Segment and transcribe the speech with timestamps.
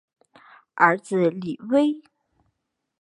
[0.73, 2.01] 儿子李威。